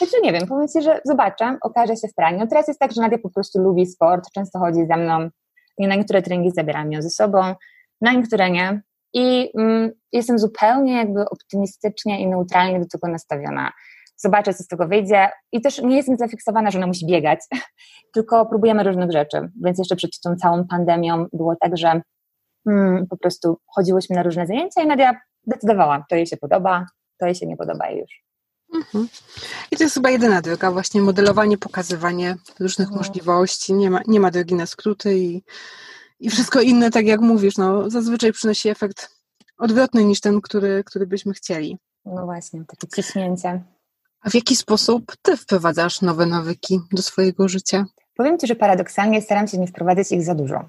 [0.00, 2.46] Także nie wiem, powiem Ci, że zobaczę, okaże się w praniu.
[2.46, 5.30] Teraz jest tak, że Nadia po prostu lubi sport, często chodzi ze mną
[5.78, 7.54] na niektóre treningi zabieram ją ze sobą,
[8.00, 8.82] na niektóre nie.
[9.12, 13.72] I mm, jestem zupełnie jakby optymistycznie i neutralnie do tego nastawiona.
[14.16, 15.28] Zobaczę, co z tego wyjdzie.
[15.52, 17.40] I też nie jestem zafiksowana, że ona musi biegać,
[18.14, 19.48] tylko próbujemy różnych rzeczy.
[19.64, 22.00] Więc jeszcze przed tą całą pandemią było tak, że
[22.66, 26.86] mm, po prostu chodziłyśmy na różne zajęcia i Nadia decydowała, to jej się podoba,
[27.18, 28.26] to jej się nie podoba i już.
[28.74, 29.08] Mhm.
[29.70, 32.98] I to jest chyba jedyna droga, właśnie modelowanie, pokazywanie różnych mhm.
[32.98, 33.74] możliwości.
[33.74, 35.42] Nie ma, nie ma drogi na skróty i,
[36.20, 39.08] i wszystko inne, tak jak mówisz, no, zazwyczaj przynosi efekt
[39.58, 41.78] odwrotny niż ten, który, który byśmy chcieli.
[42.04, 43.62] No właśnie, takie ciśnięcie.
[44.20, 47.84] A w jaki sposób ty wprowadzasz nowe nawyki do swojego życia?
[48.16, 50.64] Powiem ci, że paradoksalnie staram się nie wprowadzać ich za dużo,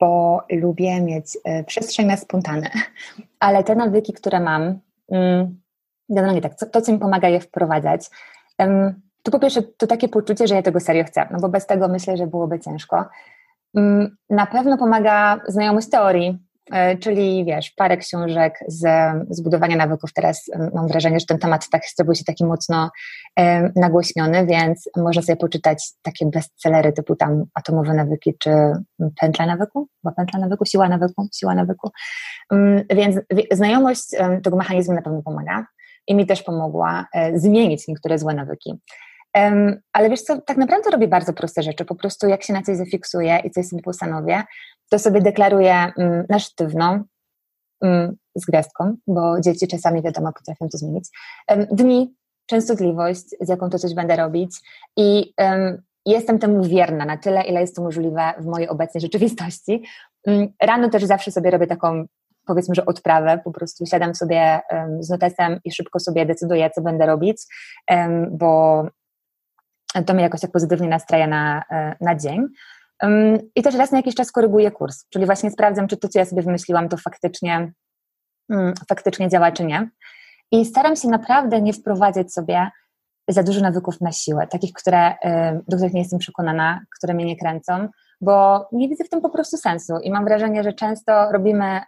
[0.00, 2.70] bo lubię mieć y, przestrzeń na spontane,
[3.40, 4.78] ale te nawyki, które mam, y,
[6.08, 8.10] generalnie tak, to, co mi pomaga je wprowadzać,
[9.22, 11.88] to po pierwsze to takie poczucie, że ja tego serio chcę, no bo bez tego
[11.88, 13.04] myślę, że byłoby ciężko.
[13.76, 16.38] Um, na pewno pomaga znajomość teorii,
[16.72, 18.86] e, czyli wiesz, parę książek z
[19.30, 20.12] zbudowania nawyków.
[20.12, 22.90] Teraz mam wrażenie, że ten temat tak zrobił się taki mocno
[23.76, 28.50] nagłośniony, więc można sobie poczytać takie bestsellery typu tam Atomowe nawyki czy
[29.20, 31.90] Pętla nawyku, bo Pętla nawyku, Siła nawyku, Siła nawyku.
[32.50, 33.16] Um, więc
[33.52, 34.04] znajomość
[34.42, 35.66] tego mechanizmu na pewno pomaga.
[36.06, 38.80] i mi też pomogła e, zmienić niektóre złe nawyki.
[39.92, 41.84] Ale wiesz co, tak naprawdę robię bardzo proste rzeczy.
[41.84, 44.42] Po prostu jak się na coś zafiksuję i coś sobie postanowię,
[44.90, 47.04] to sobie deklaruję mm, na sztywno,
[47.82, 51.04] mm, z gwiazdką, bo dzieci czasami wiadomo potrafią to zmienić,
[51.70, 52.14] dni,
[52.46, 54.50] częstotliwość, z jaką to coś będę robić
[54.96, 55.34] i
[56.06, 59.84] jestem temu wierna na tyle, ile jest to możliwe w mojej obecnej rzeczywistości.
[60.26, 62.06] Mm, rano też zawsze sobie robię taką
[62.46, 64.60] powiedzmy, że odprawę, po prostu siadam sobie
[65.00, 67.42] z notesem i szybko sobie decyduję, co będę robić,
[68.30, 68.82] bo
[70.04, 72.46] to mnie jakoś tak pozytywnie nastraja na, e, na dzień.
[73.54, 76.24] I też raz na jakiś czas koryguję kurs, czyli właśnie sprawdzam, czy to, co ja
[76.24, 77.72] sobie wymyśliłam, to faktycznie,
[78.50, 79.90] mm, faktycznie działa, czy nie.
[80.52, 82.70] I staram się naprawdę nie wprowadzać sobie
[83.28, 85.14] za dużo nawyków na siłę, takich, które,
[85.68, 87.88] do których nie jestem przekonana, które mnie nie kręcą,
[88.20, 89.98] bo nie widzę w tym po prostu sensu.
[90.02, 91.80] I mam wrażenie, że często robimy,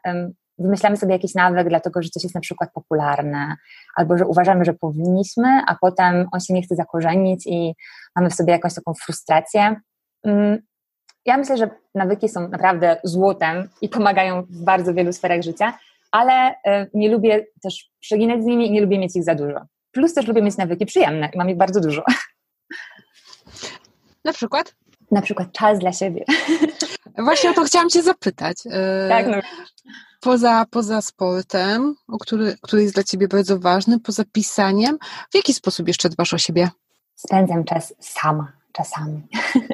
[0.58, 3.56] wymyślamy sobie jakiś nawyk, dlatego że coś jest na przykład popularne,
[3.96, 7.74] albo że uważamy, że powinniśmy, a potem on się nie chce zakorzenić i
[8.16, 9.76] mamy w sobie jakąś taką frustrację.
[10.24, 10.58] Mm,
[11.24, 15.78] ja myślę, że nawyki są naprawdę złotem i pomagają w bardzo wielu sferach życia,
[16.10, 19.60] ale e, nie lubię też przeginać z nimi i nie lubię mieć ich za dużo.
[19.90, 22.02] Plus też lubię mieć nawyki przyjemne i mam ich bardzo dużo.
[24.24, 24.74] Na przykład?
[25.10, 26.24] Na przykład czas dla siebie.
[27.18, 28.56] Właśnie o to chciałam Cię zapytać.
[28.70, 29.40] E, tak, no.
[30.20, 34.98] Poza, poza sportem, który, który jest dla Ciebie bardzo ważny, poza pisaniem,
[35.30, 36.68] w jaki sposób jeszcze dbasz o siebie?
[37.14, 39.22] Spędzam czas sama, czasami.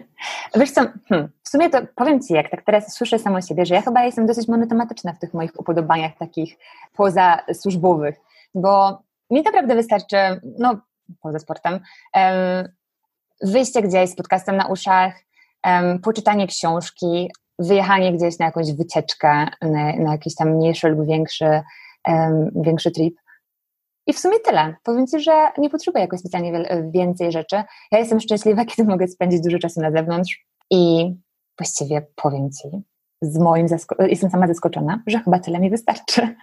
[0.57, 3.75] Wiesz co, hmm, w sumie to powiem Ci, jak tak teraz słyszę samą siebie, że
[3.75, 6.57] ja chyba jestem dosyć monotematyczna w tych moich upodobaniach takich
[6.97, 8.17] poza służbowych,
[8.55, 10.17] bo mi naprawdę wystarczy,
[10.59, 10.81] no
[11.21, 12.69] poza sportem, um,
[13.43, 15.15] wyjście gdzieś z podcastem na uszach,
[15.67, 21.63] um, poczytanie książki, wyjechanie gdzieś na jakąś wycieczkę, na, na jakiś tam mniejszy lub większy,
[22.09, 23.17] um, większy trip.
[24.07, 24.75] I w sumie tyle.
[24.83, 27.63] Powiem Ci, że nie potrzebuję jakoś specjalnie więcej rzeczy.
[27.93, 31.13] Ja jestem szczęśliwa, kiedy mogę spędzić dużo czasu na zewnątrz i
[31.59, 32.69] właściwie powiem Ci,
[33.23, 33.67] z moim
[33.99, 36.21] jestem sama zaskoczona, że chyba tyle mi wystarczy.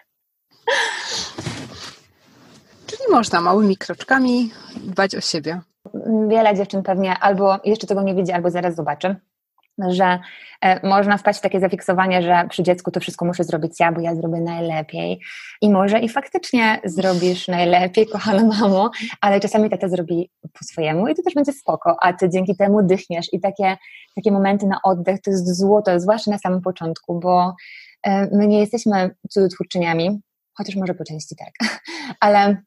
[2.87, 5.61] Czyli można małymi kroczkami dbać o siebie.
[6.27, 9.15] Wiele dziewczyn pewnie albo jeszcze tego nie widzi, albo zaraz zobaczy
[9.77, 10.19] że
[10.61, 14.01] e, można wpaść w takie zafiksowanie, że przy dziecku to wszystko muszę zrobić ja, bo
[14.01, 15.19] ja zrobię najlepiej.
[15.61, 21.15] I może i faktycznie zrobisz najlepiej, kochana mamo, ale czasami tata zrobi po swojemu i
[21.15, 23.77] to też będzie spoko, a ty dzięki temu dychniesz i takie,
[24.15, 27.55] takie momenty na oddech to jest złoto, zwłaszcza na samym początku, bo
[28.03, 30.21] e, my nie jesteśmy cudotwórczyniami,
[30.57, 31.69] chociaż może po części tak,
[32.19, 32.61] ale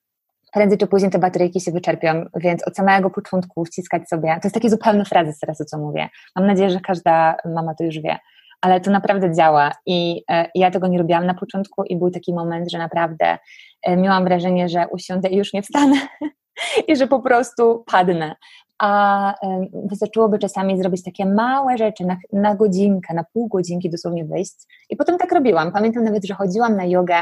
[0.54, 4.54] prędzej czy później te bateryjki się wyczerpią, więc od samego początku wciskać sobie, to jest
[4.54, 6.08] taki zupełny frazes teraz, o co mówię.
[6.36, 8.18] Mam nadzieję, że każda mama to już wie,
[8.60, 12.34] ale to naprawdę działa i e, ja tego nie robiłam na początku i był taki
[12.34, 13.38] moment, że naprawdę
[13.82, 15.96] e, miałam wrażenie, że usiądę i już nie wstanę
[16.88, 18.34] i że po prostu padnę.
[18.78, 24.24] A e, wystarczyłoby czasami zrobić takie małe rzeczy na, na godzinkę, na pół godzinki dosłownie
[24.24, 24.54] wyjść.
[24.90, 25.72] I potem tak robiłam.
[25.72, 27.14] Pamiętam nawet, że chodziłam na jogę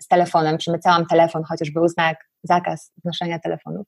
[0.00, 3.86] z telefonem, przymycałam telefon, chociaż był znak zakaz noszenia telefonów.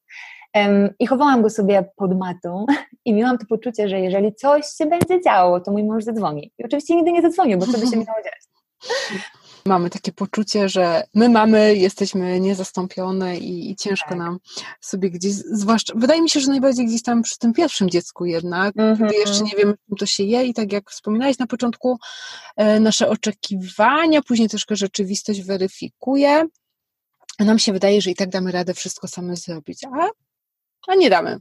[0.99, 2.67] I chowałam go sobie pod matą
[3.05, 6.53] i miałam to poczucie, że jeżeli coś się będzie działo, to mój mąż zadzwoni.
[6.59, 8.47] I oczywiście nigdy nie zadzwonił, bo co by się miało dziać?
[9.67, 14.19] Mamy takie poczucie, że my mamy, jesteśmy niezastąpione i, i ciężko tak.
[14.19, 14.39] nam
[14.81, 18.77] sobie gdzieś, zwłaszcza, wydaje mi się, że najbardziej gdzieś tam przy tym pierwszym dziecku jednak,
[18.77, 18.99] mm -hmm.
[18.99, 21.99] kiedy jeszcze nie wiemy, czym to się je i tak jak wspominałeś na początku,
[22.57, 26.47] e, nasze oczekiwania, później troszkę rzeczywistość weryfikuje,
[27.45, 30.09] nam się wydaje, że i tak damy radę wszystko same zrobić, a,
[30.89, 31.41] a nie damy.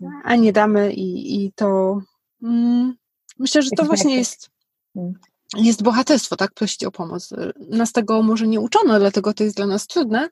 [0.00, 1.98] No a nie damy i, i to
[2.42, 2.94] mm,
[3.38, 4.50] myślę, że to właśnie jest
[4.96, 5.14] mm.
[5.56, 6.54] jest bohaterstwo, tak?
[6.54, 7.30] Prosić o pomoc.
[7.56, 10.28] Nas tego może nie uczono, dlatego to jest dla nas trudne,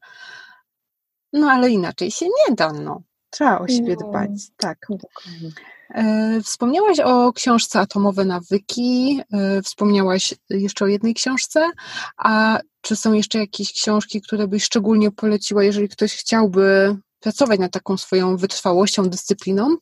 [1.32, 3.02] no ale inaczej się nie da, no.
[3.30, 4.86] Trzeba o siebie no, dbać, tak.
[4.90, 5.50] Dokładnie.
[5.94, 11.70] E, wspomniałaś o książce Atomowe Nawyki, e, wspomniałaś jeszcze o jednej książce,
[12.16, 17.72] a czy są jeszcze jakieś książki, które byś szczególnie poleciła, jeżeli ktoś chciałby pracować nad
[17.72, 19.76] taką swoją wytrwałością, dyscypliną?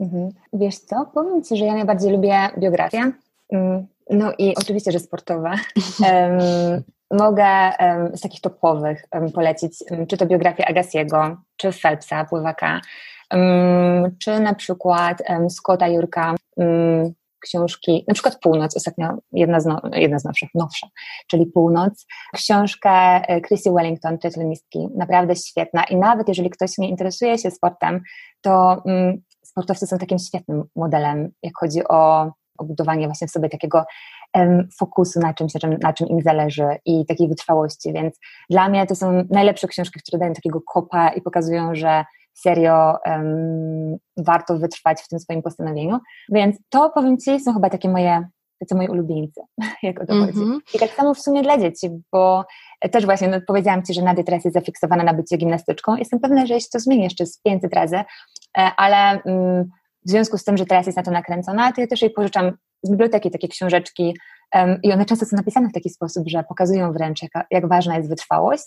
[0.00, 0.30] Mhm.
[0.52, 3.12] Wiesz co, powiem Ci, że ja najbardziej lubię biografię,
[3.52, 5.50] mm, no i oczywiście, że sportowe.
[7.10, 7.46] mogę
[8.14, 12.80] z takich topowych polecić, czy to biografię Agassiego, czy Phelpsa, pływaka,
[14.18, 16.34] czy na przykład Scotta Jurka,
[17.40, 20.86] książki, na przykład Północ, ostatnio jedna z, no, jedna z nowszych, nowsza,
[21.26, 25.84] czyli Północ, książkę e, Chrissy Wellington, triatlonistki, naprawdę świetna.
[25.84, 28.00] I nawet jeżeli ktoś nie interesuje się sportem,
[28.40, 33.48] to mm, sportowcy są takim świetnym modelem, jak chodzi o, o budowanie właśnie w sobie
[33.48, 33.84] takiego
[34.78, 38.18] fokusu na czymś, na czym im zależy i takiej wytrwałości, więc
[38.50, 42.04] dla mnie to są najlepsze książki, które dają takiego kopa i pokazują, że
[42.40, 45.98] serio um, warto wytrwać w tym swoim postanowieniu.
[46.28, 48.28] Więc to powiem Ci, są chyba takie moje,
[48.60, 49.40] tacy moi ulubieńcy,
[49.82, 50.58] jak o to mm -hmm.
[50.74, 52.44] I tak samo w sumie dla dzieci, bo
[52.92, 55.96] też właśnie no, powiedziałam Ci, że Nadia teraz jest zafiksowana na bycie gimnastyczką.
[55.96, 58.04] Jestem pewna, że jeśli to zmieni jeszcze z 500 razy, e,
[58.76, 59.64] ale um,
[60.06, 62.52] w związku z tym, że teraz jest na to nakręcona, to ja też jej pożyczam
[62.82, 64.16] z biblioteki takie książeczki
[64.54, 67.96] um, i one często są napisane w taki sposób, że pokazują wręcz, jak, jak ważna
[67.96, 68.64] jest wytrwałość.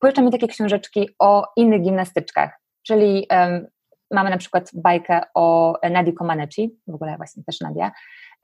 [0.00, 3.66] Pożyczam jej takie książeczki o innych gimnastyczkach, czyli um,
[4.10, 7.92] mamy na przykład bajkę o Nadii Comaneci, w ogóle właśnie też Nadia,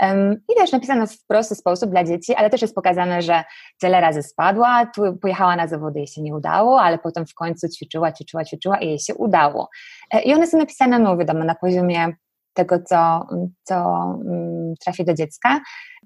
[0.03, 3.45] um, i też napisano w prosty sposób dla dzieci, ale też jest pokazane, że
[3.81, 7.69] tyle razy spadła, tu pojechała na zawody, jej się nie udało, ale potem w końcu
[7.69, 9.69] ćwiczyła, ćwiczyła, ćwiczyła i jej się udało.
[10.11, 12.13] E, I one są napisane, no wiadomo, na poziomie
[12.55, 13.27] tego, co,
[13.63, 13.77] co
[14.25, 15.61] um, trafi do dziecka.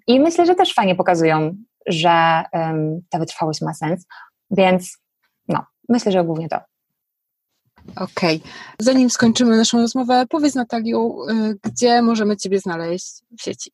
[0.06, 1.54] I myślę, że też fajnie pokazują,
[1.86, 4.06] że um, ta wytrwałość ma sens,
[4.50, 4.98] więc
[5.48, 6.58] no, myślę, że głównie to.
[7.96, 8.36] Okej.
[8.36, 8.40] Okay.
[8.78, 13.70] Zanim skończymy naszą rozmowę, powiedz Nataliu, y, gdzie możemy Ciebie znaleźć w sieci?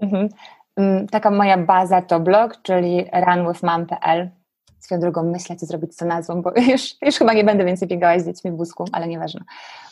[0.00, 0.28] Mhm.
[0.76, 4.30] Mm, taka moja baza to blog, czyli runwithmam.pl.
[4.78, 7.88] Swoją drogą myślę, co zrobić z tą nazwą, bo już, już chyba nie będę więcej
[7.88, 9.40] biegała z dziećmi w wózku, ale nieważne.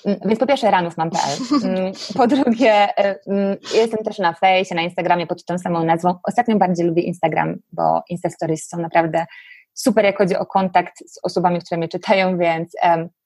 [0.04, 1.38] Mm, więc po pierwsze runwithmam.pl.
[1.64, 2.88] Mm, po drugie
[3.74, 6.14] jestem też na fejsie, na Instagramie pod tą samą nazwą.
[6.28, 9.26] Ostatnio bardziej lubię Instagram, bo Insta Stories są naprawdę
[9.74, 12.72] super, jak chodzi o kontakt z osobami, które mnie czytają, więc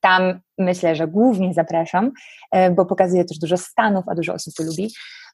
[0.01, 2.13] tam myślę, że głównie zapraszam,
[2.53, 4.91] um, bo pokazuje też dużo stanów, a dużo osób to lubi.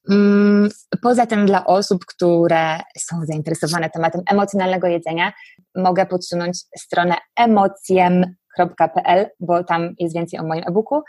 [0.09, 0.68] Um,
[1.03, 5.33] poza tym dla osób, które są zainteresowane tematem emocjonalnego jedzenia,
[5.77, 11.03] mogę podsunąć stronę emocjem.pl, bo tam jest więcej o moim e-booku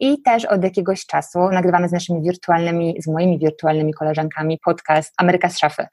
[0.00, 5.48] i też od jakiegoś czasu nagrywamy z naszymi wirtualnymi, z moimi wirtualnymi koleżankami podcast Ameryka
[5.48, 5.86] z szafy,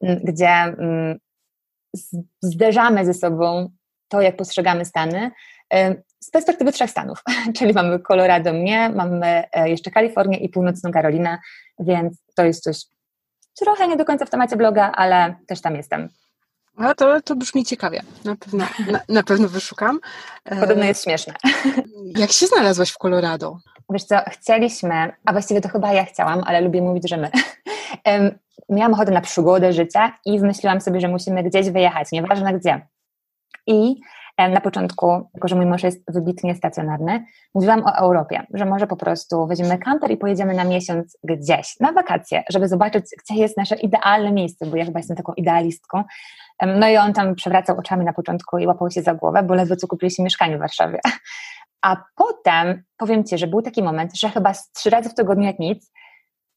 [0.00, 0.76] gdzie
[2.42, 3.70] zderzamy ze sobą
[4.08, 5.30] to, jak postrzegamy Stany
[6.20, 7.22] z perspektywy trzech stanów,
[7.58, 11.38] czyli mamy Colorado mnie, mamy e, jeszcze Kalifornię i Północną Karolinę,
[11.78, 12.76] więc to jest coś
[13.58, 16.08] trochę nie do końca w temacie bloga, ale też tam jestem.
[16.78, 20.00] No to, to brzmi ciekawie, na pewno, na, na pewno wyszukam.
[20.60, 21.34] Podobno jest śmieszne.
[22.22, 23.58] Jak się znalazłaś w Colorado?
[23.90, 27.30] Wiesz co, chcieliśmy, a właściwie to chyba ja chciałam, ale lubię mówić, że my.
[28.68, 32.86] Miałam ochotę na przygodę życia i wymyśliłam sobie, że musimy gdzieś wyjechać, nieważne gdzie.
[33.66, 34.00] I
[34.38, 38.96] na początku, jako że mój mąż jest wybitnie stacjonarny, mówiłam o Europie, że może po
[38.96, 43.76] prostu weźmiemy kamper i pojedziemy na miesiąc gdzieś, na wakacje, żeby zobaczyć, gdzie jest nasze
[43.76, 46.04] idealne miejsce, bo ja chyba jestem taką idealistką.
[46.66, 49.76] No i on tam przewracał oczami na początku i łapał się za głowę, bo ledwo
[49.76, 51.00] co kupiliśmy mieszkanie w Warszawie.
[51.82, 55.58] A potem, powiem Ci, że był taki moment, że chyba trzy razy w tygodniu jak
[55.58, 55.92] nic,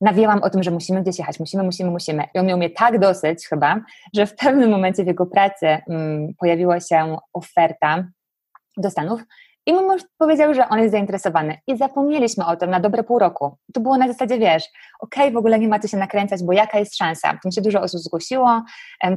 [0.01, 2.23] nawijałam o tym, że musimy gdzieś jechać, musimy, musimy, musimy.
[2.33, 3.81] I on miał mnie tak dosyć chyba,
[4.15, 8.07] że w pewnym momencie w jego pracy um, pojawiła się oferta
[8.77, 9.21] do Stanów
[9.67, 11.57] i mój mąż powiedział, że on jest zainteresowany.
[11.67, 13.57] I zapomnieliśmy o tym na dobre pół roku.
[13.73, 14.63] To było na zasadzie, wiesz,
[14.99, 17.39] okej, okay, w ogóle nie ma co się nakręcać, bo jaka jest szansa?
[17.43, 18.61] Tam się dużo osób zgłosiło,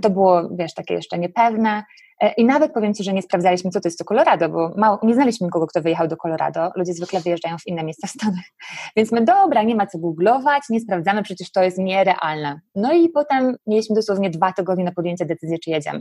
[0.03, 1.83] to było, wiesz, takie jeszcze niepewne.
[2.21, 4.99] E, I nawet powiem Ci, że nie sprawdzaliśmy, co to jest to Colorado, bo mało,
[5.03, 6.71] nie znaliśmy nikogo, kto wyjechał do Colorado.
[6.77, 8.45] Ludzie zwykle wyjeżdżają w inne miejsca w Stanach.
[8.97, 12.61] Więc my, dobra, nie ma co googlować, nie sprawdzamy, przecież to jest nierealne.
[12.75, 16.01] No i potem mieliśmy dosłownie dwa tygodnie na podjęcie decyzji, czy jedziemy.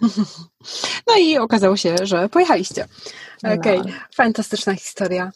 [1.06, 2.84] No i okazało się, że pojechaliście.
[3.38, 3.92] Okej, okay.
[3.92, 3.98] no.
[4.14, 5.30] fantastyczna historia.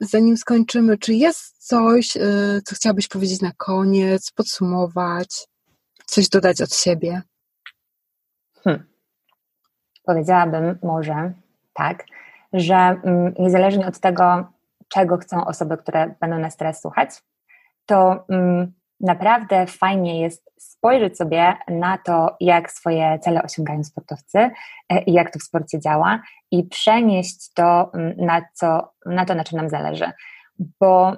[0.00, 5.46] Zanim skończymy, czy jest coś, y, co chciałabyś powiedzieć na koniec, podsumować,
[6.06, 7.22] coś dodać od siebie?
[10.08, 11.32] Powiedziałabym może
[11.74, 12.04] tak,
[12.52, 14.46] że mm, niezależnie od tego,
[14.88, 17.10] czego chcą osoby, które będą nas teraz słuchać,
[17.86, 24.38] to mm, naprawdę fajnie jest spojrzeć sobie na to, jak swoje cele osiągają sportowcy
[24.88, 29.34] e, i jak to w sporcie działa i przenieść to mm, na, co, na to,
[29.34, 30.10] na czym nam zależy.
[30.80, 31.12] Bo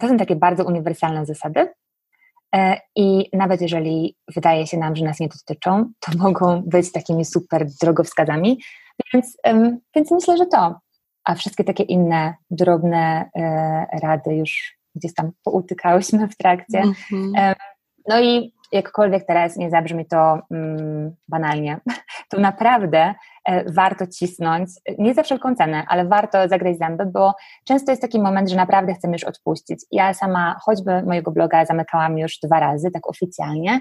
[0.00, 1.68] to są takie bardzo uniwersalne zasady,
[2.96, 7.66] I nawet jeżeli wydaje się nam, że nas nie dotyczą, to mogą być takimi super
[7.82, 8.60] drogowskazami.
[9.14, 9.36] Więc,
[9.96, 10.80] więc myślę, że to.
[11.24, 16.82] A wszystkie takie inne drobne e, rady już gdzieś tam poutykałyśmy w trakcie.
[16.82, 17.54] Mm-hmm.
[18.08, 21.80] No i jakkolwiek teraz nie zabrzmi to mm, banalnie,
[22.30, 23.14] to naprawdę e,
[23.66, 27.34] warto cisnąć, nie za wszelką cenę, ale warto zagrać zęby, bo
[27.64, 29.84] często jest taki moment, że naprawdę chcemy już odpuścić.
[29.90, 33.80] Ja sama choćby mojego bloga zamykałam już dwa razy, tak oficjalnie,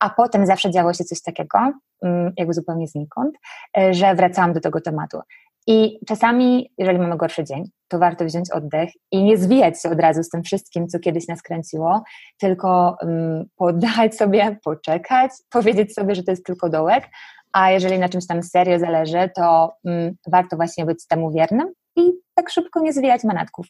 [0.00, 1.58] a potem zawsze działo się coś takiego,
[2.02, 3.34] mm, jakby zupełnie znikąd,
[3.78, 5.18] e, że wracałam do tego tematu.
[5.66, 10.00] I czasami, jeżeli mamy gorszy dzień, to warto wziąć oddech i nie zwijać się od
[10.00, 12.02] razu z tym wszystkim, co kiedyś nas kręciło,
[12.38, 17.08] tylko um, poddać sobie, poczekać, powiedzieć sobie, że to jest tylko dołek,
[17.52, 22.12] a jeżeli na czymś tam serio zależy, to um, warto właśnie być temu wiernym i
[22.34, 23.66] tak szybko nie zwijać manatków.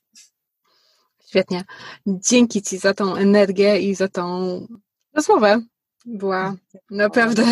[1.29, 1.65] Świetnie.
[2.07, 4.23] Dzięki Ci za tą energię i za tą
[5.15, 5.61] rozmowę.
[6.07, 6.55] Była
[6.91, 7.43] naprawdę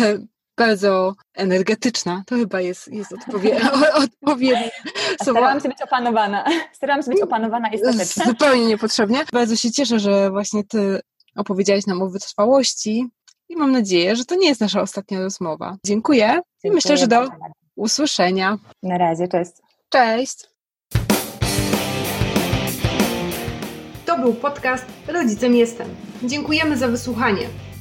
[0.57, 2.23] bardzo energetyczna.
[2.25, 3.59] To chyba jest, jest odpowie
[4.03, 4.71] odpowiednie
[5.23, 5.39] słowo.
[5.39, 6.45] Starałam się być opanowana.
[6.73, 8.25] Starałam się być opanowana i statecznie.
[8.25, 9.23] Zupełnie niepotrzebnie.
[9.33, 10.99] Bardzo się cieszę, że właśnie Ty
[11.35, 13.07] opowiedziałaś nam o wytrwałości
[13.49, 15.77] i mam nadzieję, że to nie jest nasza ostatnia rozmowa.
[15.85, 17.27] Dziękuję, Dziękuję i myślę, że do
[17.75, 18.57] usłyszenia.
[18.83, 19.51] Na razie, cześć.
[19.89, 20.37] Cześć.
[24.05, 25.87] To był podcast Rodzicem Jestem.
[26.23, 27.47] Dziękujemy za wysłuchanie.